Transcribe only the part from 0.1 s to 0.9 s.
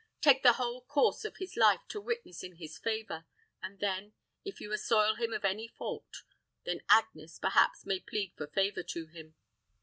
Take the whole